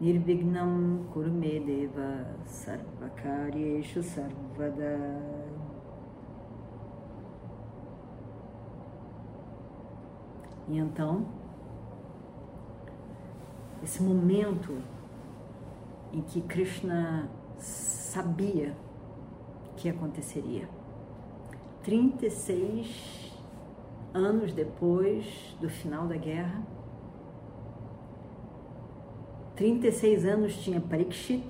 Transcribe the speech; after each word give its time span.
Nirvignam 0.00 1.06
Kurumedeva 1.12 2.26
Sarvakaryeshu 2.46 4.02
Sarvada 4.02 5.20
E 10.66 10.78
então, 10.78 11.26
esse 13.82 14.00
momento 14.00 14.80
em 16.12 16.22
que 16.22 16.40
Krishna 16.42 17.28
sabia 17.58 18.76
que 19.76 19.88
aconteceria. 19.88 20.68
36 21.82 23.36
anos 24.14 24.52
depois 24.52 25.56
do 25.60 25.68
final 25.68 26.06
da 26.06 26.16
guerra, 26.16 26.62
36 29.60 30.24
anos 30.24 30.56
tinha 30.56 30.80
Parikshit, 30.80 31.46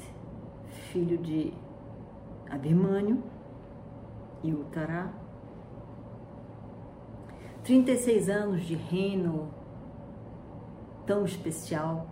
filho 0.91 1.17
de 1.17 1.55
Abhimanyu 2.51 3.23
e 4.43 4.53
Uttara. 4.53 5.13
36 7.63 8.29
anos 8.29 8.63
de 8.63 8.75
reino 8.75 9.55
tão 11.07 11.25
especial, 11.25 12.09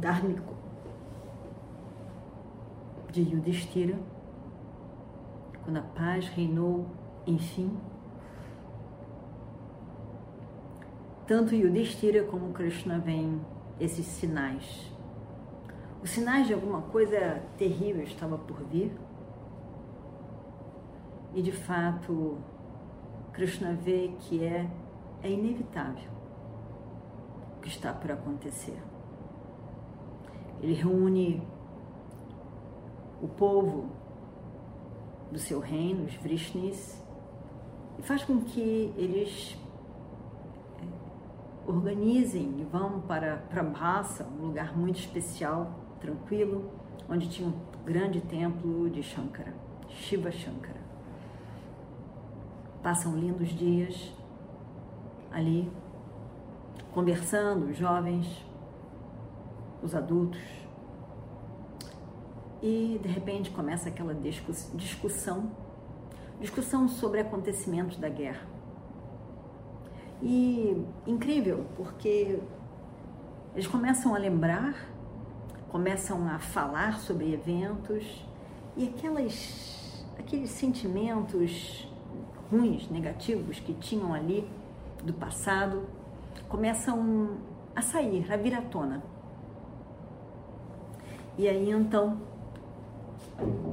dármico, 0.00 0.54
de 3.12 3.20
Yudhishthira, 3.20 3.98
quando 5.62 5.76
a 5.76 5.82
paz 5.82 6.26
reinou, 6.28 6.86
enfim. 7.26 7.76
Tanto 11.26 11.54
Yudhishthira 11.54 12.24
como 12.24 12.54
Krishna 12.54 12.98
veem 12.98 13.38
esses 13.80 14.06
sinais. 14.06 14.92
Os 16.02 16.10
sinais 16.10 16.46
de 16.46 16.54
alguma 16.54 16.82
coisa 16.82 17.42
terrível 17.56 18.02
estava 18.02 18.38
por 18.38 18.62
vir. 18.64 18.92
E 21.34 21.42
de 21.42 21.52
fato, 21.52 22.38
Krishna 23.32 23.74
vê 23.74 24.12
que 24.20 24.44
é, 24.44 24.68
é 25.22 25.30
inevitável 25.30 26.10
o 27.56 27.60
que 27.60 27.68
está 27.68 27.92
por 27.92 28.10
acontecer. 28.10 28.80
Ele 30.60 30.74
reúne 30.74 31.42
o 33.20 33.28
povo 33.28 33.90
do 35.30 35.38
seu 35.38 35.60
reino, 35.60 36.04
os 36.04 36.14
Vrishnis, 36.14 37.04
e 37.98 38.02
faz 38.02 38.24
com 38.24 38.40
que 38.40 38.92
eles 38.96 39.56
organizem 41.68 42.54
e 42.58 42.64
vão 42.64 43.00
para 43.00 43.36
Prabhasa, 43.36 44.26
um 44.40 44.46
lugar 44.46 44.76
muito 44.76 44.98
especial, 44.98 45.70
tranquilo, 46.00 46.70
onde 47.08 47.28
tinha 47.28 47.48
um 47.48 47.84
grande 47.84 48.20
templo 48.20 48.88
de 48.90 49.02
Shankara, 49.02 49.54
Shiva 49.88 50.32
Shankara 50.32 50.88
passam 52.82 53.16
lindos 53.16 53.48
dias 53.48 54.14
ali, 55.30 55.70
conversando, 56.92 57.66
os 57.66 57.76
jovens, 57.76 58.26
os 59.82 59.94
adultos. 59.94 60.40
E 62.62 62.98
de 63.02 63.08
repente 63.08 63.50
começa 63.50 63.88
aquela 63.88 64.14
discussão, 64.14 65.50
discussão 66.40 66.88
sobre 66.88 67.20
acontecimentos 67.20 67.98
da 67.98 68.08
guerra. 68.08 68.46
E 70.20 70.84
incrível, 71.06 71.64
porque 71.76 72.40
eles 73.54 73.66
começam 73.66 74.14
a 74.14 74.18
lembrar, 74.18 74.74
começam 75.70 76.28
a 76.28 76.38
falar 76.38 76.98
sobre 76.98 77.32
eventos 77.32 78.24
e 78.76 78.88
aquelas, 78.88 80.04
aqueles 80.18 80.50
sentimentos 80.50 81.88
ruins, 82.50 82.88
negativos 82.90 83.60
que 83.60 83.74
tinham 83.74 84.12
ali 84.12 84.48
do 85.04 85.12
passado, 85.12 85.86
começam 86.48 87.38
a 87.76 87.82
sair, 87.82 88.32
a 88.32 88.36
vir 88.36 88.54
à 88.54 88.62
tona. 88.62 89.02
E 91.36 91.46
aí 91.48 91.70
então 91.70 92.20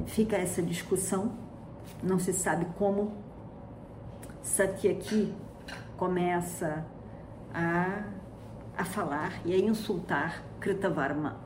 fica 0.06 0.36
essa 0.36 0.62
discussão, 0.62 1.32
não 2.04 2.20
se 2.20 2.34
sabe 2.34 2.66
como. 2.78 3.14
Satyaki 4.44 5.34
começa 5.98 6.86
a, 7.54 8.04
a 8.78 8.86
falar 8.86 9.42
e 9.46 9.54
a 9.54 9.58
insultar 9.58 10.44
Kritavarma. 10.60 11.38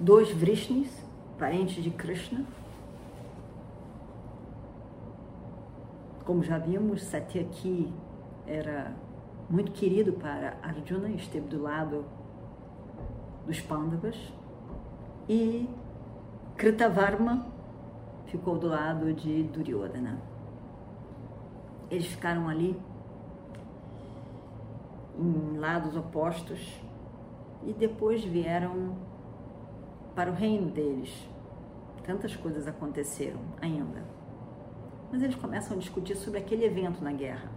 Dois 0.00 0.30
Vrishnis, 0.30 0.90
parentes 1.38 1.82
de 1.82 1.90
Krishna, 1.90 2.44
Como 6.28 6.42
já 6.42 6.58
vimos, 6.58 7.04
Satyaki 7.04 7.90
era 8.46 8.92
muito 9.48 9.72
querido 9.72 10.12
para 10.12 10.58
Arjuna, 10.62 11.08
esteve 11.08 11.48
do 11.48 11.62
lado 11.62 12.04
dos 13.46 13.58
Pandavas, 13.62 14.14
e 15.26 15.66
Kritavarma 16.54 17.46
ficou 18.26 18.58
do 18.58 18.68
lado 18.68 19.10
de 19.14 19.44
Duryodhana. 19.44 20.20
Eles 21.90 22.06
ficaram 22.06 22.48
ali 22.48 22.80
em 25.18 25.58
lados 25.58 25.96
opostos 25.96 26.80
e 27.66 27.72
depois 27.72 28.22
vieram 28.24 28.96
para 30.14 30.30
o 30.30 30.34
reino 30.34 30.70
deles. 30.70 31.12
Tantas 32.04 32.34
coisas 32.36 32.66
aconteceram 32.66 33.40
ainda 33.60 34.18
mas 35.10 35.22
eles 35.22 35.36
começam 35.36 35.76
a 35.76 35.80
discutir 35.80 36.16
sobre 36.16 36.38
aquele 36.38 36.64
evento 36.64 37.02
na 37.02 37.12
guerra. 37.12 37.50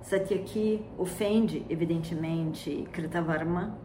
Satyaki 0.00 0.84
ofende, 0.98 1.64
evidentemente, 1.68 2.88
Kritavarma, 2.92 3.78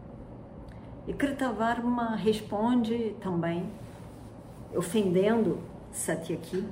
e 1.06 1.12
Kritavarma 1.12 2.16
responde 2.16 3.14
também, 3.20 3.70
ofendendo 4.74 5.60
Satyaki, 5.92 6.66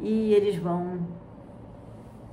e 0.00 0.32
eles 0.34 0.56
vão 0.56 1.06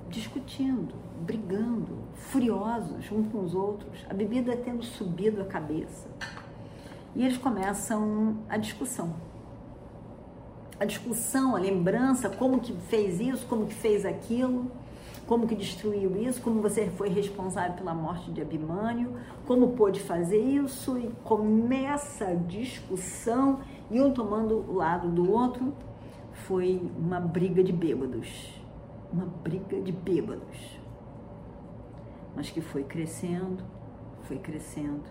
discutindo, 0.09 0.93
brigando, 1.21 1.97
furiosos 2.13 3.11
uns 3.11 3.27
com 3.31 3.43
os 3.43 3.53
outros, 3.53 4.05
a 4.09 4.13
bebida 4.13 4.55
tendo 4.55 4.83
subido 4.83 5.41
a 5.41 5.45
cabeça. 5.45 6.07
E 7.15 7.23
eles 7.23 7.37
começam 7.37 8.37
a 8.47 8.57
discussão 8.57 9.15
a 10.79 10.85
discussão, 10.85 11.55
a 11.55 11.59
lembrança, 11.59 12.29
como 12.29 12.59
que 12.59 12.73
fez 12.73 13.19
isso, 13.19 13.45
como 13.47 13.65
que 13.65 13.73
fez 13.73 14.05
aquilo, 14.05 14.71
como 15.25 15.47
que 15.47 15.55
destruiu 15.55 16.15
isso, 16.15 16.41
como 16.41 16.61
você 16.61 16.87
foi 16.91 17.09
responsável 17.09 17.73
pela 17.73 17.93
morte 17.93 18.31
de 18.31 18.41
Abimânio, 18.41 19.15
como 19.45 19.69
pôde 19.69 19.99
fazer 19.99 20.39
isso, 20.39 20.97
e 20.97 21.09
começa 21.23 22.25
a 22.25 22.33
discussão, 22.33 23.59
e 23.89 23.99
um 23.99 24.11
tomando 24.11 24.65
o 24.69 24.75
lado 24.75 25.09
do 25.09 25.31
outro, 25.31 25.73
foi 26.45 26.81
uma 26.97 27.19
briga 27.19 27.63
de 27.63 27.73
bêbados, 27.73 28.61
uma 29.11 29.25
briga 29.25 29.81
de 29.81 29.91
bêbados, 29.91 30.79
mas 32.35 32.49
que 32.49 32.61
foi 32.61 32.83
crescendo, 32.83 33.63
foi 34.23 34.37
crescendo, 34.37 35.05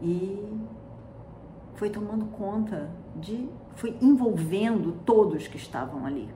e 0.00 0.58
foi 1.74 1.90
tomando 1.90 2.26
conta 2.26 2.90
de, 3.16 3.48
foi 3.74 3.96
envolvendo 4.00 4.92
todos 5.04 5.46
que 5.46 5.56
estavam 5.56 6.06
ali. 6.06 6.28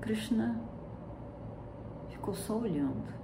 Krishna 0.00 0.60
ficou 2.08 2.34
só 2.34 2.58
olhando. 2.58 3.20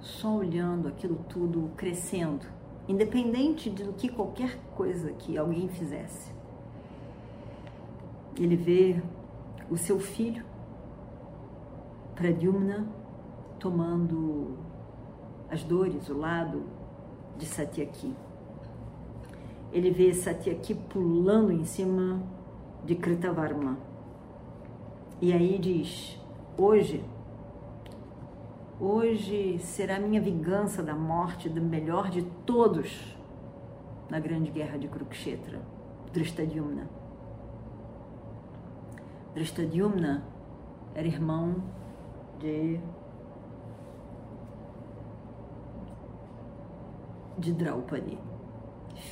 Só 0.00 0.36
olhando 0.36 0.88
aquilo 0.88 1.16
tudo 1.28 1.70
crescendo, 1.76 2.46
independente 2.88 3.68
do 3.70 3.92
que 3.92 4.08
qualquer 4.08 4.58
coisa 4.74 5.12
que 5.12 5.36
alguém 5.36 5.68
fizesse. 5.68 6.32
Ele 8.38 8.56
vê 8.56 9.02
o 9.70 9.76
seu 9.76 9.98
filho, 9.98 10.44
Pradyumna, 12.14 12.86
tomando 13.58 14.56
as 15.50 15.62
dores, 15.62 16.08
o 16.08 16.16
lado 16.16 16.64
de 17.36 17.46
Satyaki. 17.46 18.14
Ele 19.72 19.90
vê 19.90 20.14
Satyaki 20.14 20.74
pulando 20.74 21.52
em 21.52 21.64
cima 21.64 22.22
de 22.84 22.94
Kritavarma. 22.94 23.78
E 25.20 25.32
aí 25.32 25.58
diz: 25.58 26.18
Hoje, 26.56 27.02
hoje 28.80 29.58
será 29.58 29.98
minha 29.98 30.20
vingança 30.20 30.82
da 30.82 30.94
morte 30.94 31.48
do 31.48 31.60
melhor 31.60 32.10
de 32.10 32.22
todos 32.44 33.16
na 34.10 34.20
grande 34.20 34.50
guerra 34.50 34.78
de 34.78 34.88
Kurukshetra, 34.88 35.60
Drishtadyumna. 36.12 36.88
Drishtadyumna 39.34 40.24
era 40.94 41.06
irmão 41.06 41.62
de 42.38 42.80
de 47.38 47.52
Draupadi, 47.52 48.18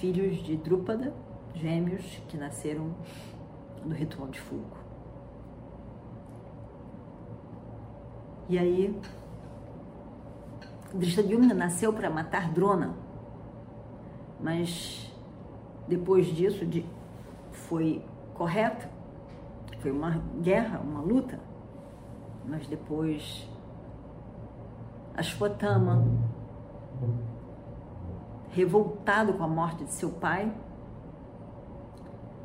filhos 0.01 0.39
de 0.39 0.57
Drupada, 0.57 1.13
gêmeos 1.55 2.23
que 2.27 2.39
nasceram 2.39 2.95
no 3.85 3.95
ritual 3.95 4.29
de 4.29 4.41
fogo. 4.41 4.79
E 8.49 8.59
aí, 8.59 8.99
Drishtadyumna 10.95 11.53
nasceu 11.53 11.93
para 11.93 12.09
matar 12.09 12.53
Drona, 12.53 12.95
mas 14.41 15.13
depois 15.89 16.27
disso 16.29 16.65
de, 16.65 16.87
foi 17.51 18.01
correto, 18.33 18.87
foi 19.81 19.91
uma 19.91 20.23
guerra, 20.41 20.79
uma 20.79 21.01
luta, 21.01 21.41
mas 22.47 22.69
depois 22.69 23.51
Ashwatthama, 25.17 26.07
revoltado 28.51 29.35
com 29.35 29.43
a 29.43 29.49
morte 29.49 29.85
de 29.85 29.93
seu 29.93 30.11
pai, 30.11 30.55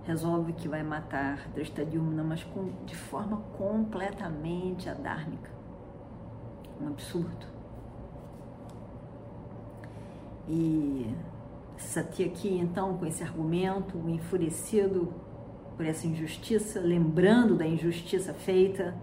resolve 0.06 0.54
que 0.54 0.68
vai 0.68 0.82
matar 0.82 1.48
Drishtadyumna, 1.50 2.24
mas 2.24 2.44
com, 2.44 2.72
de 2.84 2.96
forma 2.96 3.38
completamente 3.60 4.90
adármica. 4.90 5.52
Um 6.82 6.88
absurdo. 6.88 7.59
E 10.50 11.14
Satyaki, 11.78 12.58
então, 12.58 12.98
com 12.98 13.06
esse 13.06 13.24
argumento, 13.24 13.98
enfurecido 14.10 15.14
por 15.78 15.86
essa 15.86 16.08
injustiça, 16.08 16.80
lembrando 16.80 17.56
da 17.56 17.66
injustiça 17.66 18.34
feita, 18.34 18.96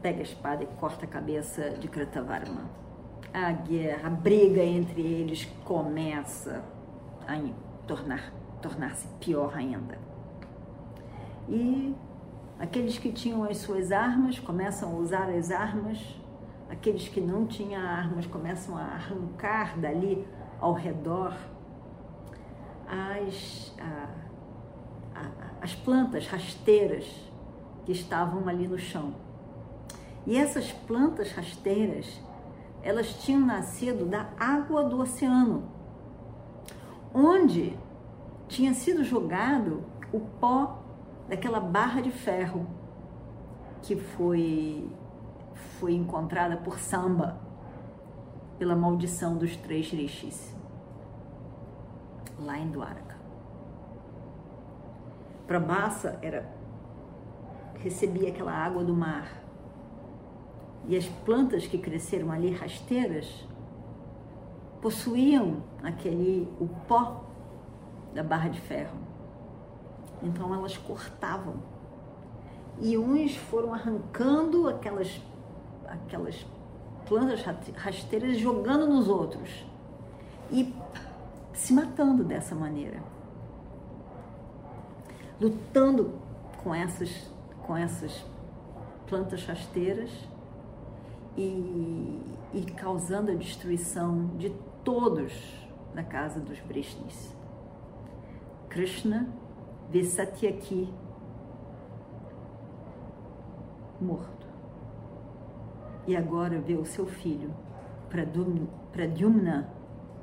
pega 0.00 0.20
a 0.20 0.22
espada 0.22 0.62
e 0.62 0.66
corta 0.78 1.04
a 1.04 1.08
cabeça 1.08 1.70
de 1.70 1.88
Kratavarma. 1.88 2.70
A 3.32 3.50
guerra, 3.50 4.06
a 4.06 4.10
briga 4.10 4.62
entre 4.62 5.00
eles 5.02 5.44
começa 5.64 6.64
a 7.26 7.36
tornar, 7.86 8.32
tornar-se 8.62 9.08
pior 9.18 9.56
ainda. 9.56 9.98
E 11.48 11.94
aqueles 12.58 12.96
que 12.96 13.10
tinham 13.10 13.44
as 13.44 13.58
suas 13.58 13.90
armas 13.90 14.38
começam 14.38 14.92
a 14.92 14.94
usar 14.94 15.28
as 15.28 15.50
armas, 15.50 15.98
aqueles 16.68 17.08
que 17.08 17.20
não 17.20 17.46
tinham 17.46 17.80
armas 17.80 18.26
começam 18.26 18.76
a 18.76 18.82
arrancar 18.82 19.78
dali 19.78 20.26
ao 20.60 20.72
redor 20.72 21.34
as, 22.86 23.74
a, 23.80 24.08
a, 25.18 25.30
as 25.60 25.74
plantas 25.74 26.26
rasteiras 26.26 27.06
que 27.84 27.92
estavam 27.92 28.48
ali 28.48 28.66
no 28.66 28.78
chão. 28.78 29.14
E 30.26 30.36
essas 30.36 30.72
plantas 30.72 31.32
rasteiras, 31.32 32.20
elas 32.82 33.12
tinham 33.22 33.40
nascido 33.40 34.06
da 34.06 34.30
água 34.38 34.84
do 34.84 35.00
oceano, 35.00 35.68
onde 37.12 37.78
tinha 38.48 38.72
sido 38.72 39.04
jogado 39.04 39.84
o 40.12 40.20
pó 40.20 40.82
daquela 41.28 41.60
barra 41.60 42.00
de 42.00 42.10
ferro 42.10 42.66
que 43.82 43.96
foi 43.96 44.88
foi 45.78 45.94
encontrada 45.94 46.56
por 46.56 46.78
Samba 46.78 47.40
pela 48.58 48.76
maldição 48.76 49.36
dos 49.36 49.56
três 49.56 49.90
rishis 49.90 50.54
lá 52.38 52.58
em 52.58 52.70
Dwarka. 52.70 53.16
Prabhasa 55.46 56.18
era 56.22 56.52
recebia 57.76 58.30
aquela 58.30 58.52
água 58.52 58.82
do 58.82 58.94
mar 58.94 59.44
e 60.86 60.96
as 60.96 61.06
plantas 61.06 61.66
que 61.66 61.78
cresceram 61.78 62.30
ali 62.30 62.50
rasteiras 62.50 63.46
possuíam 64.80 65.62
aquele 65.82 66.48
o 66.60 66.68
pó 66.86 67.24
da 68.14 68.22
barra 68.22 68.48
de 68.48 68.60
ferro. 68.60 68.96
Então 70.22 70.54
elas 70.54 70.76
cortavam. 70.76 71.56
E 72.80 72.96
uns 72.98 73.36
foram 73.36 73.72
arrancando 73.72 74.68
aquelas 74.68 75.20
aquelas 75.94 76.46
plantas 77.06 77.42
rasteiras 77.76 78.38
jogando 78.38 78.86
nos 78.86 79.08
outros 79.08 79.64
e 80.50 80.74
se 81.52 81.72
matando 81.72 82.24
dessa 82.24 82.54
maneira. 82.54 83.02
Lutando 85.40 86.14
com 86.62 86.74
essas 86.74 87.32
com 87.66 87.76
essas 87.76 88.24
plantas 89.06 89.44
rasteiras 89.46 90.10
e, 91.36 92.20
e 92.52 92.62
causando 92.76 93.30
a 93.30 93.34
destruição 93.34 94.26
de 94.36 94.50
todos 94.84 95.32
na 95.94 96.02
casa 96.02 96.40
dos 96.40 96.60
Brishnis. 96.60 97.34
Krishna 98.68 99.28
vê 99.90 100.04
Satyaki 100.04 100.92
morto. 104.00 104.43
E 106.06 106.16
agora 106.16 106.60
vê 106.60 106.74
o 106.74 106.84
seu 106.84 107.06
filho, 107.06 107.50
Pradyumna, 108.92 109.68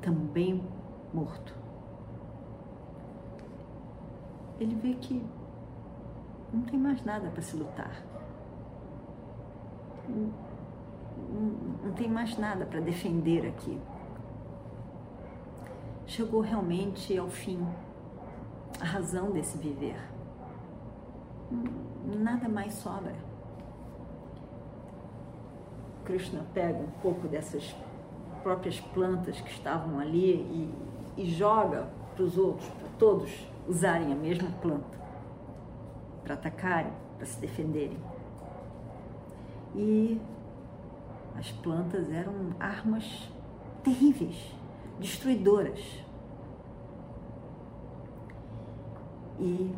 também 0.02 0.64
morto. 1.14 1.56
Ele 4.60 4.76
vê 4.76 4.94
que 4.94 5.24
não 6.54 6.62
tem 6.62 6.80
mais 6.80 7.04
nada 7.04 7.30
para 7.30 7.42
se 7.42 7.56
lutar 7.56 8.12
não 11.84 11.94
tem 11.94 12.10
mais 12.10 12.38
nada 12.38 12.66
para 12.66 12.80
defender 12.80 13.48
aqui. 13.48 13.80
Chegou 16.06 16.42
realmente 16.42 17.18
ao 17.18 17.30
fim, 17.30 17.66
a 18.80 18.86
razão 18.86 19.32
desse 19.32 19.58
viver. 19.58 20.00
Nada 22.06 22.50
mais 22.50 22.74
sobra. 22.74 23.31
Krishna 26.12 26.46
pega 26.54 26.78
um 26.78 26.92
pouco 27.02 27.26
dessas 27.26 27.74
próprias 28.44 28.82
plantas 28.82 29.40
que 29.40 29.50
estavam 29.50 29.98
ali 29.98 30.34
e, 31.16 31.22
e 31.22 31.26
joga 31.26 31.88
para 32.14 32.26
os 32.26 32.38
outros, 32.38 32.68
para 32.68 32.90
todos 33.00 33.48
usarem 33.66 34.12
a 34.12 34.16
mesma 34.16 34.50
planta, 34.62 35.00
para 36.22 36.34
atacarem, 36.34 36.92
para 37.16 37.26
se 37.26 37.40
defenderem. 37.40 37.98
E 39.74 40.20
as 41.38 41.50
plantas 41.50 42.12
eram 42.12 42.34
armas 42.60 43.32
terríveis, 43.82 44.54
destruidoras. 45.00 45.80
E 49.40 49.74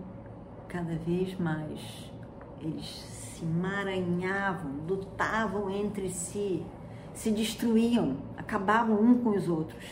cada 0.68 0.96
vez 0.96 1.38
mais 1.38 2.12
eles 2.64 2.86
se 2.86 3.44
emaranhavam, 3.44 4.72
lutavam 4.88 5.70
entre 5.70 6.10
si, 6.10 6.66
se 7.14 7.32
destruíam, 7.32 8.18
acabavam 8.38 9.00
um 9.00 9.24
com 9.24 9.32
os 9.32 9.48
outros. 9.48 9.84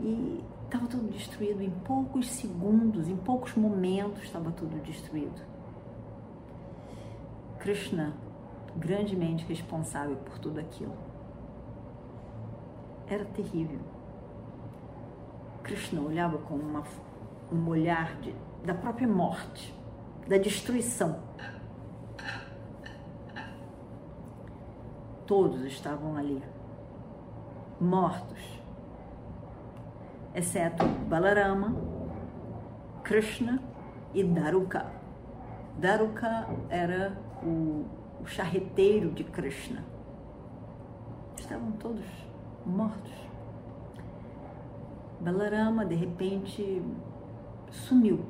E 0.00 0.42
estava 0.64 0.86
tudo 0.86 1.12
destruído 1.12 1.62
em 1.62 1.70
poucos 1.70 2.30
segundos, 2.30 3.08
em 3.08 3.16
poucos 3.16 3.54
momentos 3.54 4.22
estava 4.22 4.50
tudo 4.50 4.80
destruído. 4.82 5.42
Krishna 7.58 8.14
grandemente 8.76 9.44
responsável 9.44 10.16
por 10.16 10.38
tudo 10.38 10.60
aquilo. 10.60 10.94
Era 13.06 13.24
terrível. 13.24 13.80
Krishna 15.62 16.00
olhava 16.00 16.38
com 16.38 16.54
uma, 16.54 16.84
um 17.52 17.68
olhar 17.68 18.16
de, 18.20 18.34
da 18.64 18.72
própria 18.74 19.06
morte, 19.06 19.74
da 20.26 20.38
destruição. 20.38 21.20
Todos 25.26 25.64
estavam 25.64 26.16
ali, 26.16 26.42
mortos, 27.80 28.60
exceto 30.34 30.84
Balarama, 31.08 31.76
Krishna 33.04 33.62
e 34.12 34.24
Daruka. 34.24 34.90
Daruka 35.78 36.48
era 36.68 37.16
o 37.42 38.00
o 38.20 38.26
charreteiro 38.26 39.10
de 39.10 39.24
Krishna. 39.24 39.82
estavam 41.38 41.72
todos 41.72 42.04
mortos. 42.66 43.12
Balarama, 45.20 45.84
de 45.84 45.94
repente, 45.94 46.82
sumiu, 47.70 48.24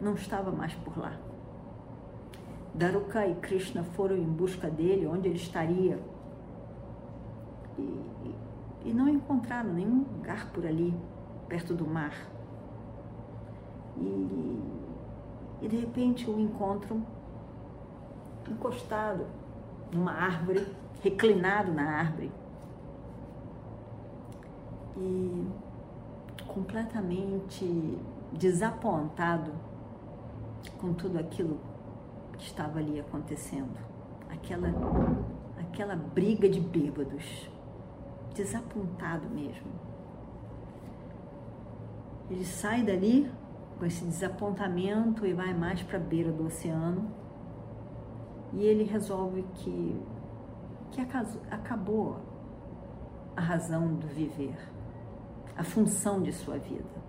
não 0.00 0.14
estava 0.14 0.50
mais 0.50 0.74
por 0.74 0.98
lá. 0.98 1.12
Daruka 2.74 3.26
e 3.26 3.34
Krishna 3.34 3.82
foram 3.82 4.16
em 4.16 4.24
busca 4.24 4.70
dele, 4.70 5.06
onde 5.06 5.28
ele 5.28 5.36
estaria, 5.36 5.98
e, 7.78 8.34
e, 8.84 8.92
não 8.92 9.08
encontraram 9.08 9.72
nenhum 9.72 10.04
lugar 10.16 10.50
por 10.52 10.66
ali, 10.66 10.94
perto 11.48 11.74
do 11.74 11.86
mar. 11.86 12.14
E, 13.96 14.60
e 15.62 15.68
de 15.68 15.76
repente 15.76 16.28
o 16.30 16.38
encontram 16.38 17.04
encostado 18.48 19.26
numa 19.92 20.12
árvore, 20.12 20.66
reclinado 21.02 21.72
na 21.72 21.98
árvore. 21.98 22.30
E 24.96 25.46
completamente 26.46 27.98
desapontado 28.32 29.52
com 30.78 30.92
tudo 30.92 31.18
aquilo 31.18 31.58
que 32.36 32.44
estava 32.44 32.78
ali 32.78 32.98
acontecendo. 33.00 33.78
Aquela, 34.28 34.68
aquela 35.58 35.96
briga 35.96 36.48
de 36.48 36.60
bêbados. 36.60 37.50
Desapontado 38.34 39.28
mesmo. 39.28 39.70
Ele 42.30 42.44
sai 42.44 42.82
dali 42.82 43.30
com 43.78 43.86
esse 43.86 44.04
desapontamento 44.04 45.26
e 45.26 45.32
vai 45.32 45.52
mais 45.52 45.82
para 45.82 45.96
a 45.96 46.00
beira 46.00 46.30
do 46.30 46.46
oceano. 46.46 47.10
E 48.52 48.62
ele 48.62 48.84
resolve 48.84 49.44
que, 49.54 50.00
que 50.92 51.00
acabou 51.50 52.20
a 53.36 53.40
razão 53.40 53.94
do 53.94 54.06
viver, 54.06 54.56
a 55.56 55.64
função 55.64 56.22
de 56.22 56.32
sua 56.32 56.58
vida. 56.58 56.99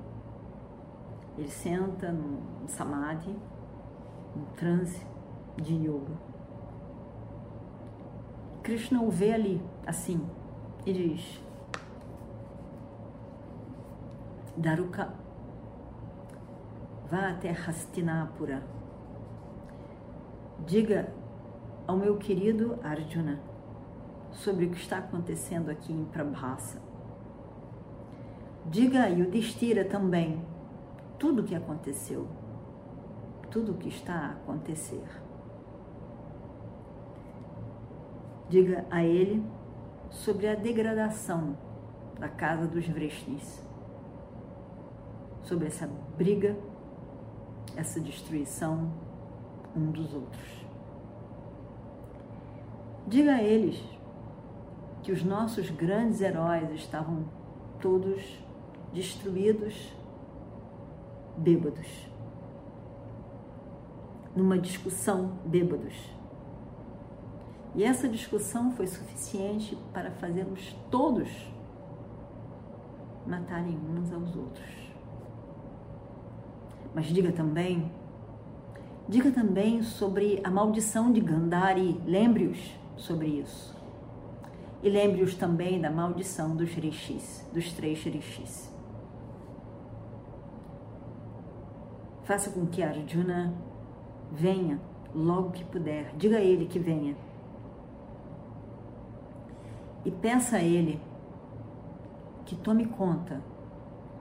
Ele 1.38 1.50
senta 1.50 2.12
no 2.12 2.68
samadhi, 2.68 3.36
no 4.36 4.46
transe 4.56 5.06
de 5.58 5.74
yoga. 5.74 6.14
Krishna 8.64 9.02
o 9.02 9.10
vê 9.10 9.34
ali, 9.34 9.62
assim, 9.86 10.22
e 10.86 10.94
diz: 10.94 11.42
Daruka, 14.56 15.14
vá 17.10 17.30
até 17.30 17.52
Hastinapura. 17.52 18.64
Diga 20.66 21.12
ao 21.88 21.98
meu 21.98 22.18
querido 22.18 22.78
Arjuna 22.84 23.40
sobre 24.32 24.66
o 24.66 24.70
que 24.70 24.78
está 24.78 25.00
acontecendo 25.00 25.70
aqui 25.70 25.92
em 25.92 26.06
Prabhasa. 26.06 26.80
Diga 28.66 29.04
a 29.04 29.08
Yudhishthira 29.08 29.84
também 29.84 30.51
tudo 31.22 31.44
o 31.44 31.46
que 31.46 31.54
aconteceu, 31.54 32.28
tudo 33.52 33.74
o 33.74 33.78
que 33.78 33.90
está 33.90 34.16
a 34.16 34.32
acontecer. 34.32 35.04
Diga 38.50 38.88
a 38.90 39.04
ele 39.04 39.46
sobre 40.10 40.48
a 40.48 40.56
degradação 40.56 41.56
da 42.20 42.28
casa 42.28 42.68
dos 42.68 42.88
Vrishnis, 42.88 43.64
sobre 45.44 45.68
essa 45.68 45.88
briga, 46.18 46.58
essa 47.76 48.00
destruição 48.00 48.92
um 49.76 49.92
dos 49.92 50.16
outros. 50.16 50.66
Diga 53.06 53.36
a 53.36 53.44
eles 53.44 53.80
que 55.04 55.12
os 55.12 55.24
nossos 55.24 55.70
grandes 55.70 56.20
heróis 56.20 56.72
estavam 56.72 57.26
todos 57.80 58.44
destruídos 58.92 60.01
bêbados. 61.38 62.10
Numa 64.36 64.58
discussão, 64.58 65.40
bêbados. 65.46 65.94
E 67.76 67.84
essa 67.84 68.08
discussão 68.08 68.72
foi 68.72 68.88
suficiente 68.88 69.78
para 69.94 70.12
fazermos 70.12 70.76
todos 70.90 71.30
matarem 73.26 73.78
uns 73.78 74.12
aos 74.12 74.36
outros. 74.36 74.82
Mas 76.94 77.06
diga 77.06 77.32
também, 77.32 77.90
diga 79.08 79.32
também 79.32 79.82
sobre 79.82 80.42
a 80.44 80.52
maldição 80.52 81.12
de 81.12 81.22
Gandhari, 81.22 82.00
lembre-os 82.06 82.76
sobre 82.98 83.28
isso. 83.28 83.74
E 84.84 84.90
lembre-os 84.90 85.36
também 85.36 85.80
da 85.80 85.90
maldição 85.90 86.56
dos 86.56 86.72
rishis, 86.74 87.48
dos 87.54 87.72
três 87.72 88.04
rishis. 88.04 88.70
Faça 92.32 92.50
com 92.50 92.66
que 92.66 92.82
Arjuna 92.82 93.54
venha 94.32 94.80
logo 95.14 95.52
que 95.52 95.66
puder. 95.66 96.16
Diga 96.16 96.38
a 96.38 96.40
ele 96.40 96.66
que 96.66 96.80
venha. 96.80 97.14
E 100.06 100.12
peça 100.12 100.56
a 100.56 100.62
ele 100.62 100.98
que 102.46 102.56
tome 102.56 102.86
conta 102.86 103.42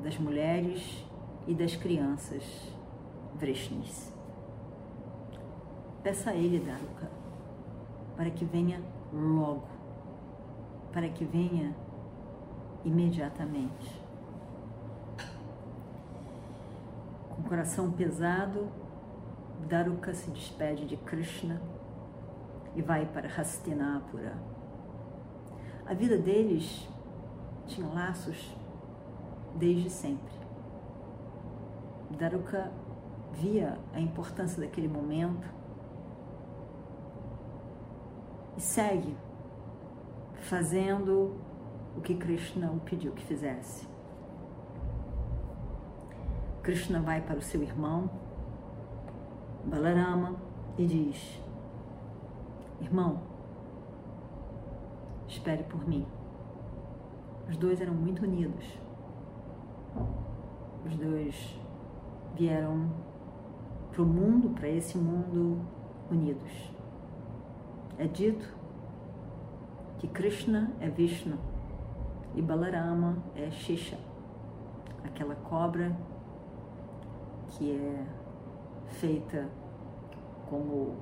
das 0.01 0.19
mulheres 0.19 1.07
e 1.47 1.55
das 1.55 1.77
crianças 1.77 2.43
Vrishnis. 3.37 4.13
Peça 6.03 6.31
a 6.31 6.35
ele, 6.35 6.59
Daruka, 6.59 7.09
para 8.17 8.31
que 8.31 8.45
venha 8.45 8.83
logo, 9.13 9.69
para 10.93 11.09
que 11.09 11.25
venha 11.25 11.77
imediatamente. 12.85 14.03
Com 17.29 17.40
o 17.40 17.40
coração 17.51 17.91
pesado, 17.91 18.71
Daruka 19.69 20.15
se 20.15 20.31
despede 20.31 20.87
de 20.87 20.97
Krishna 20.97 21.61
e 22.77 22.81
vai 22.81 23.05
para 23.05 23.27
Hastinapura. 23.27 24.37
A 25.85 25.93
vida 25.93 26.17
deles 26.17 26.89
tinha 27.67 27.89
laços 27.89 28.57
desde 29.57 29.91
sempre. 29.91 30.33
Daruka 32.17 32.71
via 33.33 33.77
a 33.93 33.99
importância 33.99 34.61
daquele 34.61 34.87
momento 34.87 35.53
e 38.57 38.61
segue 38.61 39.17
fazendo 40.43 41.35
o 41.97 42.01
que 42.01 42.15
Krishna 42.15 42.71
o 42.71 42.79
pediu 42.79 43.11
que 43.11 43.25
fizesse. 43.25 43.90
Krishna 46.71 47.01
vai 47.01 47.21
para 47.21 47.37
o 47.37 47.43
seu 47.43 47.65
irmão, 47.65 48.09
Balarama, 49.65 50.37
e 50.79 50.87
diz: 50.87 51.43
Irmão, 52.81 53.23
espere 55.27 55.65
por 55.65 55.85
mim. 55.89 56.07
Os 57.49 57.57
dois 57.57 57.81
eram 57.81 57.93
muito 57.93 58.23
unidos. 58.23 58.65
Os 60.87 60.97
dois 60.97 61.61
vieram 62.37 62.89
para 63.91 64.03
o 64.03 64.07
mundo, 64.07 64.51
para 64.51 64.69
esse 64.69 64.97
mundo, 64.97 65.61
unidos. 66.09 66.73
É 67.99 68.07
dito 68.07 68.47
que 69.99 70.07
Krishna 70.07 70.71
é 70.79 70.89
Vishnu 70.89 71.37
e 72.37 72.41
Balarama 72.41 73.19
é 73.35 73.51
Shisha, 73.51 73.99
aquela 75.05 75.35
cobra 75.35 75.97
que 77.51 77.73
é 77.73 78.07
feita 78.89 79.49
como 80.49 80.97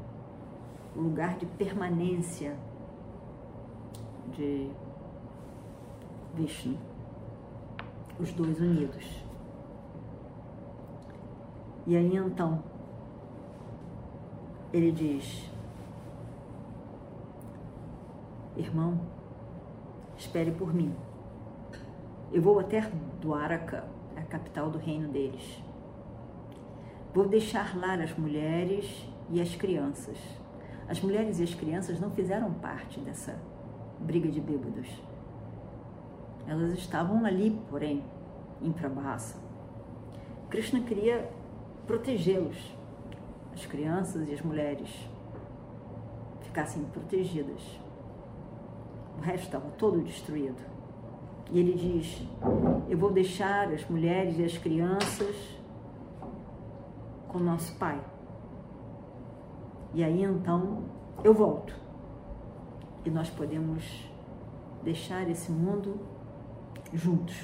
lugar 0.95 1.37
de 1.37 1.47
permanência 1.47 2.57
de 4.33 4.71
Vishnu, 6.35 6.78
os 8.19 8.33
dois 8.33 8.61
unidos. 8.61 9.25
E 11.87 11.97
aí 11.97 12.17
então 12.17 12.62
ele 14.73 14.93
diz: 14.93 15.50
Irmão, 18.57 19.00
espere 20.17 20.50
por 20.50 20.75
mim. 20.75 20.95
Eu 22.31 22.43
vou 22.43 22.59
até 22.59 22.81
Dwaraka, 23.21 23.85
a 24.17 24.23
capital 24.23 24.71
do 24.71 24.78
reino 24.78 25.09
deles. 25.09 25.62
Vou 27.18 27.26
deixar 27.26 27.76
lá 27.76 27.94
as 27.94 28.16
mulheres 28.16 29.04
e 29.28 29.40
as 29.40 29.52
crianças. 29.56 30.16
As 30.88 31.00
mulheres 31.00 31.40
e 31.40 31.42
as 31.42 31.52
crianças 31.52 31.98
não 31.98 32.12
fizeram 32.12 32.54
parte 32.54 33.00
dessa 33.00 33.37
briga 33.98 34.30
de 34.30 34.40
bêbados. 34.40 34.87
Elas 36.46 36.75
estavam 36.75 37.25
ali, 37.25 37.60
porém, 37.68 38.04
em 38.62 38.70
Prabhasa. 38.70 39.34
Krishna 40.48 40.78
queria 40.82 41.28
protegê-los, 41.88 42.56
as 43.52 43.66
crianças 43.66 44.28
e 44.28 44.34
as 44.34 44.40
mulheres 44.40 44.88
ficassem 46.42 46.84
protegidas. 46.84 47.80
o 49.18 49.22
resto 49.22 49.46
estava 49.46 49.68
todo 49.70 50.04
destruído. 50.04 50.62
E 51.50 51.58
ele 51.58 51.72
diz: 51.72 52.22
Eu 52.88 52.96
vou 52.96 53.10
deixar 53.10 53.72
as 53.72 53.84
mulheres 53.88 54.38
e 54.38 54.44
as 54.44 54.56
crianças 54.56 55.57
com 57.28 57.38
nosso 57.38 57.75
pai. 57.76 58.02
E 59.94 60.02
aí 60.02 60.23
então 60.23 60.85
eu 61.23 61.32
volto. 61.32 61.75
E 63.04 63.11
nós 63.11 63.30
podemos 63.30 64.11
deixar 64.82 65.28
esse 65.28 65.50
mundo 65.50 66.00
juntos. 66.92 67.37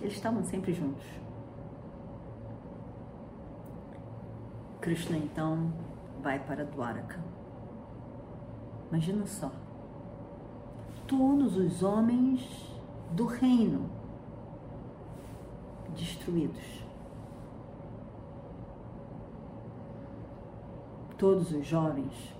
Eles 0.00 0.14
estavam 0.14 0.42
sempre 0.44 0.72
juntos. 0.72 1.04
Krishna 4.80 5.16
então 5.16 5.72
vai 6.22 6.38
para 6.38 6.64
Dwaraka. 6.64 7.18
Imagina 8.90 9.26
só. 9.26 9.50
Todos 11.06 11.56
os 11.56 11.82
homens 11.82 12.72
do 13.12 13.26
reino 13.26 13.88
destruídos. 15.96 16.85
Todos 21.26 21.50
os 21.50 21.66
jovens 21.66 22.32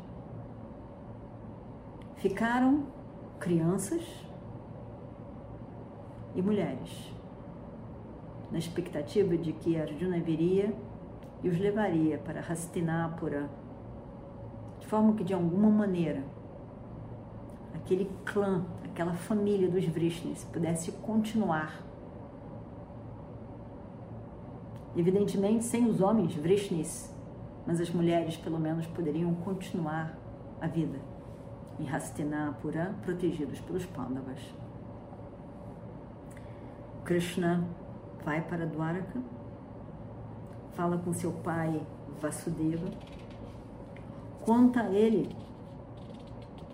ficaram 2.18 2.84
crianças 3.40 4.00
e 6.36 6.40
mulheres, 6.40 7.12
na 8.52 8.58
expectativa 8.58 9.36
de 9.36 9.52
que 9.54 9.76
Arjuna 9.76 10.20
viria 10.20 10.72
e 11.42 11.48
os 11.48 11.58
levaria 11.58 12.16
para 12.18 12.38
Hastinapura, 12.38 13.50
de 14.78 14.86
forma 14.86 15.14
que 15.14 15.24
de 15.24 15.34
alguma 15.34 15.68
maneira 15.68 16.22
aquele 17.74 18.08
clã, 18.24 18.64
aquela 18.84 19.14
família 19.14 19.68
dos 19.68 19.84
Vrishnis 19.84 20.44
pudesse 20.44 20.92
continuar. 20.92 21.82
Evidentemente 24.96 25.64
sem 25.64 25.90
os 25.90 26.00
homens 26.00 26.36
Vrishnis, 26.36 27.15
mas 27.66 27.80
as 27.80 27.90
mulheres 27.90 28.36
pelo 28.36 28.58
menos 28.58 28.86
poderiam 28.86 29.34
continuar 29.34 30.16
a 30.60 30.66
vida 30.66 30.98
em 31.78 31.88
Hastinapura, 31.88 32.94
protegidos 33.02 33.60
pelos 33.60 33.84
Pandavas. 33.84 34.40
Krishna 37.04 37.64
vai 38.24 38.40
para 38.40 38.66
Dwaraka, 38.66 39.20
fala 40.72 40.98
com 40.98 41.12
seu 41.12 41.32
pai 41.32 41.86
Vasudeva, 42.20 42.90
conta 44.44 44.82
a 44.82 44.90
ele 44.90 45.28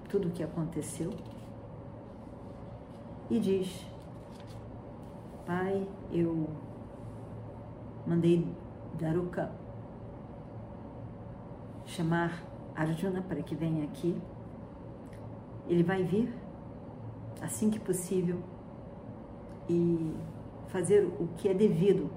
tudo 0.09 0.29
o 0.29 0.31
que 0.31 0.43
aconteceu 0.43 1.13
e 3.31 3.41
diz: 3.41 3.85
Pai, 5.47 5.87
eu 6.13 6.49
mandei 8.07 8.47
Daruka 8.99 9.51
chamar 11.93 12.43
Arjuna 12.75 13.21
para 13.23 13.43
que 13.43 13.55
venha 13.55 13.85
aqui. 13.85 14.21
Ele 15.69 15.83
vai 15.83 16.03
vir 16.03 16.33
assim 17.41 17.71
que 17.71 17.79
possível 17.79 18.41
e 19.69 20.17
fazer 20.69 21.05
o 21.05 21.29
que 21.37 21.49
é 21.49 21.55
devido 21.55 22.11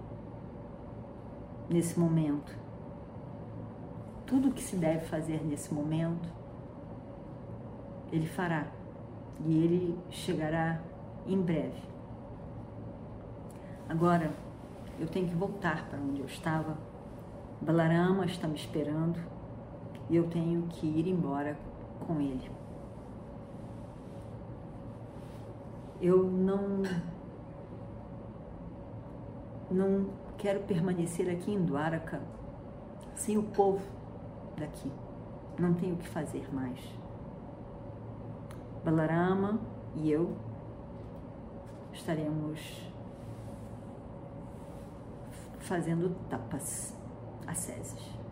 nesse 1.69 1.99
momento. 1.99 2.55
Tudo 4.25 4.49
o 4.49 4.51
que 4.51 4.61
se 4.61 4.77
deve 4.77 5.05
fazer 5.05 5.43
nesse 5.43 5.73
momento, 5.73 6.27
ele 8.11 8.25
fará 8.25 8.67
e 9.45 9.63
ele 9.63 9.99
chegará 10.09 10.81
em 11.27 11.39
breve. 11.39 11.83
Agora, 13.87 14.31
eu 14.97 15.07
tenho 15.07 15.27
que 15.27 15.35
voltar 15.35 15.87
para 15.89 15.99
onde 15.99 16.21
eu 16.21 16.25
estava. 16.25 16.77
Balarama 17.61 18.25
está 18.25 18.47
me 18.47 18.55
esperando 18.55 19.34
e 20.09 20.15
eu 20.15 20.27
tenho 20.29 20.67
que 20.67 20.85
ir 20.85 21.07
embora 21.07 21.57
com 22.05 22.19
ele. 22.19 22.49
Eu 26.01 26.23
não 26.23 26.83
não 29.71 30.09
quero 30.37 30.61
permanecer 30.63 31.29
aqui 31.29 31.51
em 31.51 31.65
Dwaraka 31.65 32.21
sem 33.15 33.37
o 33.37 33.43
povo 33.43 33.83
daqui. 34.57 34.91
Não 35.57 35.73
tenho 35.73 35.95
o 35.95 35.97
que 35.97 36.07
fazer 36.07 36.53
mais. 36.53 36.79
Balarama 38.83 39.59
e 39.95 40.11
eu 40.11 40.35
estaremos 41.93 42.91
fazendo 45.59 46.15
tapas, 46.29 46.95
asceses. 47.47 48.24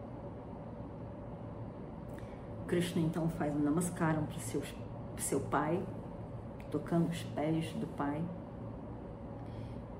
Krishna 2.74 3.04
então 3.04 3.30
faz 3.30 3.56
um 3.56 3.60
namaskaram 3.60 4.26
para 4.26 4.36
o 4.36 5.22
seu 5.22 5.40
pai, 5.42 5.80
tocando 6.72 7.08
os 7.08 7.22
pés 7.22 7.72
do 7.74 7.86
pai 7.86 8.20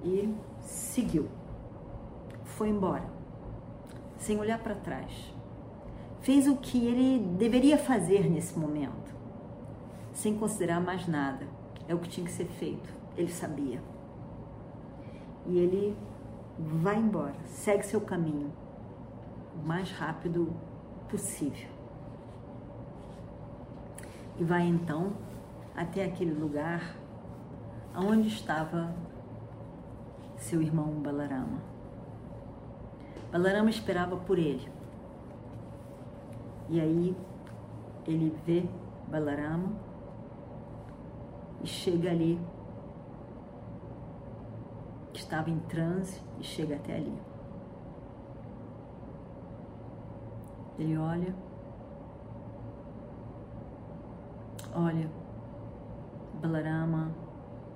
e 0.04 0.36
seguiu. 0.60 1.30
Foi 2.44 2.70
embora, 2.70 3.06
sem 4.18 4.40
olhar 4.40 4.58
para 4.58 4.74
trás. 4.74 5.32
Fez 6.22 6.48
o 6.48 6.56
que 6.56 6.84
ele 6.84 7.24
deveria 7.38 7.78
fazer 7.78 8.28
nesse 8.28 8.58
momento, 8.58 9.14
sem 10.12 10.36
considerar 10.36 10.82
mais 10.82 11.08
nada. 11.08 11.46
É 11.88 11.94
o 11.94 12.00
que 12.00 12.10
tinha 12.10 12.26
que 12.26 12.32
ser 12.32 12.46
feito, 12.46 12.90
ele 13.16 13.32
sabia. 13.32 13.84
E 15.46 15.60
ele 15.60 15.96
vai 16.58 16.98
embora, 16.98 17.36
segue 17.46 17.86
seu 17.86 18.02
caminho 18.02 18.52
o 19.62 19.64
mais 19.64 19.92
rápido 19.92 20.52
possível. 21.08 21.83
E 24.44 24.46
vai 24.46 24.64
então 24.64 25.14
até 25.74 26.04
aquele 26.04 26.34
lugar 26.34 26.98
onde 27.96 28.28
estava 28.28 28.94
seu 30.36 30.62
irmão 30.62 31.02
Balarama. 31.02 31.62
Balarama 33.32 33.70
esperava 33.70 34.18
por 34.18 34.38
ele. 34.38 34.70
E 36.68 36.82
aí 36.82 37.16
ele 38.06 38.36
vê 38.46 38.66
Balarama 39.08 39.72
e 41.62 41.68
chega 41.68 42.12
ali, 42.12 42.38
estava 45.14 45.50
em 45.50 45.60
transe 45.60 46.22
e 46.38 46.44
chega 46.44 46.76
até 46.76 46.98
ali. 46.98 47.18
Ele 50.78 50.98
olha, 50.98 51.34
olha, 54.76 55.10
Balarama 56.42 57.12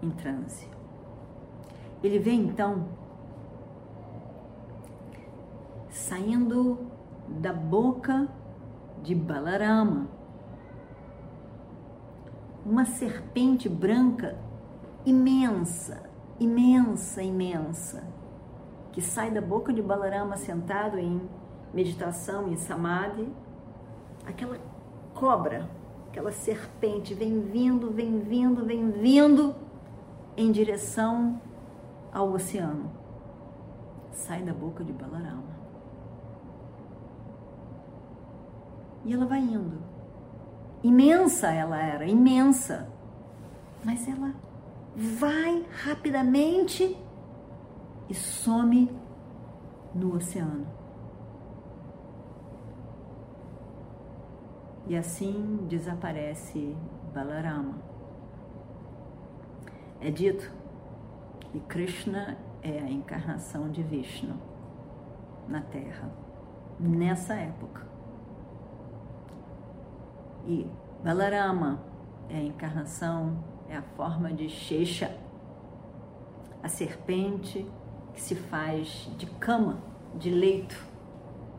em 0.01 0.09
transe. 0.11 0.69
Ele 2.03 2.19
vê 2.19 2.31
então 2.31 2.87
saindo 5.89 6.87
da 7.27 7.53
boca 7.53 8.27
de 9.01 9.15
Balarama 9.15 10.07
uma 12.65 12.85
serpente 12.85 13.69
branca 13.69 14.37
imensa, 15.05 16.03
imensa, 16.37 17.23
imensa, 17.23 18.03
que 18.91 19.01
sai 19.01 19.31
da 19.31 19.39
boca 19.39 19.71
de 19.71 19.81
Balarama 19.81 20.35
sentado 20.35 20.99
em 20.99 21.21
meditação, 21.73 22.49
em 22.49 22.57
samadhi, 22.57 23.31
aquela 24.25 24.57
cobra, 25.13 25.69
aquela 26.17 26.31
serpente 26.31 27.13
vem 27.13 27.41
vindo, 27.41 27.91
vem 27.91 28.19
vindo, 28.19 28.65
vem 28.65 28.89
vindo 28.89 29.55
em 30.35 30.51
direção 30.51 31.39
ao 32.11 32.31
oceano. 32.31 32.91
Sai 34.11 34.41
da 34.41 34.51
boca 34.51 34.83
de 34.83 34.91
Balarama. 34.91 35.55
E 39.05 39.13
ela 39.13 39.27
vai 39.27 39.41
indo. 39.41 39.77
Imensa 40.83 41.51
ela 41.51 41.79
era, 41.79 42.07
imensa. 42.07 42.89
Mas 43.85 44.07
ela 44.07 44.33
vai 44.95 45.67
rapidamente 45.83 46.97
e 48.09 48.13
some 48.15 48.91
no 49.93 50.15
oceano. 50.15 50.65
E 54.89 54.95
assim 54.95 55.65
desaparece 55.67 56.73
Balarama. 57.13 57.75
É 59.99 60.09
dito 60.09 60.49
e 61.53 61.59
Krishna 61.59 62.37
é 62.61 62.79
a 62.79 62.89
encarnação 62.89 63.69
de 63.69 63.83
Vishnu 63.83 64.35
na 65.45 65.59
Terra, 65.59 66.09
nessa 66.79 67.33
época. 67.33 67.85
E 70.45 70.65
Balarama 71.03 71.81
é 72.29 72.37
a 72.37 72.43
encarnação, 72.43 73.43
é 73.67 73.75
a 73.75 73.81
forma 73.81 74.31
de 74.31 74.47
Shesha, 74.47 75.17
a 76.63 76.69
serpente 76.69 77.69
que 78.13 78.21
se 78.21 78.35
faz 78.35 79.11
de 79.17 79.25
cama, 79.25 79.79
de 80.15 80.29
leito, 80.29 80.81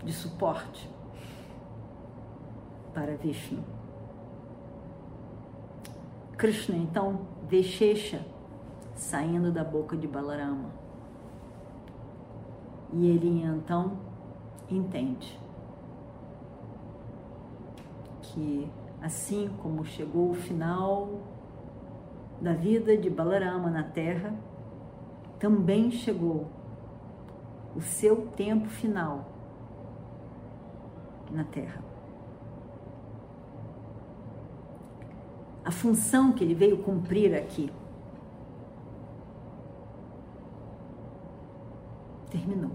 de 0.03 0.15
suporte 0.15 0.89
para 2.99 3.15
Vishnu. 3.15 3.63
Krishna 6.37 6.77
então 6.77 7.21
Shesha 7.63 8.27
saindo 8.97 9.53
da 9.53 9.63
boca 9.63 9.97
de 9.97 10.09
Balarama. 10.09 10.71
E 12.93 13.09
ele 13.09 13.41
então 13.45 13.99
entende 14.69 15.39
que 18.21 18.69
assim 19.01 19.49
como 19.63 19.85
chegou 19.85 20.31
o 20.31 20.35
final 20.35 21.21
da 22.41 22.53
vida 22.53 22.97
de 22.97 23.09
Balarama 23.09 23.71
na 23.71 23.85
Terra, 23.85 24.35
também 25.39 25.93
chegou 25.93 26.49
o 27.77 27.81
seu 27.81 28.27
tempo 28.33 28.69
final 28.69 29.25
na 31.31 31.45
Terra. 31.45 31.88
A 35.69 35.71
função 35.71 36.33
que 36.33 36.43
ele 36.43 36.55
veio 36.55 36.79
cumprir 36.79 37.35
aqui 37.35 37.71
terminou. 42.31 42.71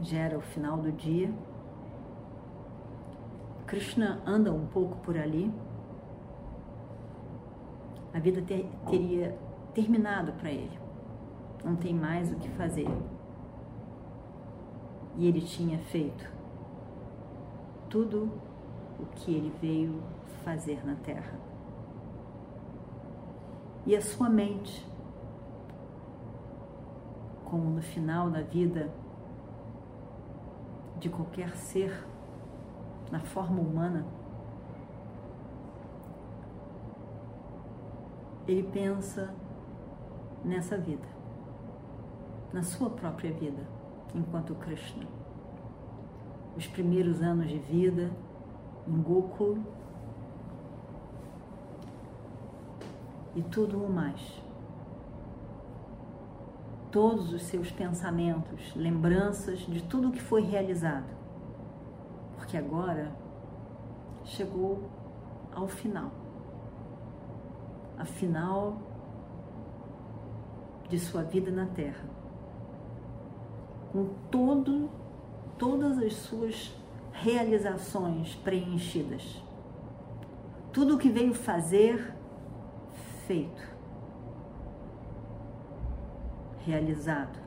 Já 0.00 0.18
era 0.18 0.38
o 0.38 0.40
final 0.40 0.78
do 0.78 0.92
dia. 0.92 1.34
Krishna 3.66 4.22
anda 4.24 4.52
um 4.52 4.68
pouco 4.68 4.98
por 4.98 5.18
ali. 5.18 5.52
A 8.14 8.20
vida 8.20 8.40
ter, 8.40 8.70
teria 8.88 9.36
terminado 9.74 10.30
para 10.34 10.52
ele. 10.52 10.78
Não 11.64 11.74
tem 11.74 11.92
mais 11.92 12.30
o 12.30 12.36
que 12.36 12.48
fazer. 12.50 12.86
E 15.16 15.26
ele 15.26 15.40
tinha 15.40 15.80
feito 15.80 16.30
tudo 17.90 18.30
o 18.98 19.06
que 19.06 19.34
ele 19.34 19.52
veio 19.60 20.02
fazer 20.44 20.84
na 20.84 20.94
Terra. 20.96 21.38
E 23.86 23.96
a 23.96 24.02
sua 24.02 24.28
mente 24.28 24.86
como 27.48 27.70
no 27.70 27.82
final 27.82 28.30
da 28.30 28.42
vida 28.42 28.92
de 30.98 31.08
qualquer 31.08 31.56
ser 31.56 32.06
na 33.10 33.20
forma 33.20 33.60
humana, 33.60 34.04
ele 38.46 38.62
pensa 38.64 39.34
nessa 40.44 40.76
vida, 40.76 41.06
na 42.52 42.62
sua 42.62 42.90
própria 42.90 43.32
vida, 43.32 43.62
enquanto 44.14 44.54
Krishna. 44.54 45.06
Os 46.54 46.66
primeiros 46.66 47.22
anos 47.22 47.48
de 47.48 47.58
vida 47.58 48.10
em 48.88 49.02
Gokul 49.02 49.58
e 53.36 53.42
tudo 53.42 53.84
o 53.84 53.92
mais 53.92 54.48
todos 56.90 57.32
os 57.32 57.42
seus 57.42 57.70
pensamentos, 57.70 58.74
lembranças 58.74 59.60
de 59.60 59.82
tudo 59.82 60.08
o 60.08 60.12
que 60.12 60.20
foi 60.20 60.42
realizado. 60.42 61.06
Porque 62.36 62.56
agora 62.56 63.12
chegou 64.24 64.88
ao 65.52 65.68
final. 65.68 66.10
A 67.98 68.04
final 68.04 68.78
de 70.88 70.98
sua 70.98 71.22
vida 71.22 71.50
na 71.50 71.66
Terra. 71.66 72.04
Com 73.92 74.06
todo, 74.30 74.88
todas 75.58 75.98
as 75.98 76.14
suas 76.14 76.74
realizações 77.22 78.34
preenchidas. 78.36 79.42
Tudo 80.72 80.96
o 80.96 80.98
que 80.98 81.08
veio 81.08 81.34
fazer, 81.34 82.14
feito 83.26 83.78
realizado. 86.68 87.38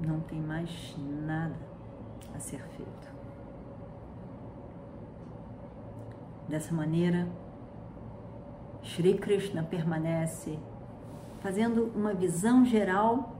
Não 0.00 0.20
tem 0.20 0.38
mais 0.38 0.94
nada 0.98 1.56
a 2.34 2.38
ser 2.38 2.62
feito. 2.76 3.08
Dessa 6.46 6.74
maneira, 6.74 7.26
Shri 8.82 9.14
Krishna 9.18 9.62
permanece 9.62 10.58
fazendo 11.40 11.90
uma 11.94 12.12
visão 12.12 12.64
geral 12.64 13.34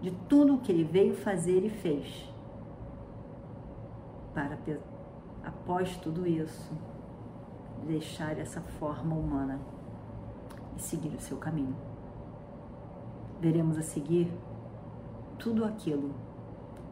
de 0.00 0.10
tudo 0.28 0.56
o 0.56 0.60
que 0.60 0.72
ele 0.72 0.84
veio 0.84 1.14
fazer 1.14 1.64
e 1.64 1.70
fez. 1.70 2.28
Para, 4.38 4.56
após 5.42 5.96
tudo 5.96 6.24
isso, 6.26 6.72
deixar 7.86 8.38
essa 8.38 8.60
forma 8.60 9.16
humana 9.16 9.58
e 10.76 10.80
seguir 10.80 11.14
o 11.14 11.20
seu 11.20 11.38
caminho 11.38 11.74
veremos 13.40 13.78
a 13.78 13.82
seguir 13.82 14.32
tudo 15.38 15.64
aquilo 15.64 16.14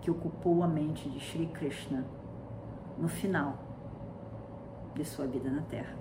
que 0.01 0.11
ocupou 0.11 0.63
a 0.63 0.69
mente 0.69 1.09
de 1.09 1.19
Sri 1.21 1.47
Krishna 1.47 2.05
no 2.99 3.09
final 3.09 3.55
de 4.95 5.05
sua 5.05 5.27
vida 5.27 5.51
na 5.51 5.63
Terra. 5.63 5.95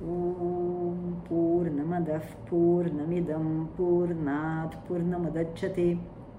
Om 0.00 1.20
Purnamadav 1.26 2.24
Purnamidam 2.46 3.68
Purnat 3.76 4.76
Purnamadachyate 4.86 5.98